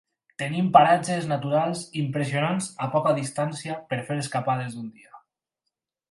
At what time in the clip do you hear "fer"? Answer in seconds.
4.09-4.17